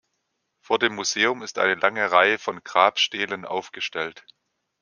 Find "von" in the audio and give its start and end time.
2.39-2.63